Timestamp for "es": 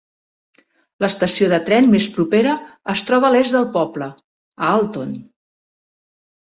2.97-3.05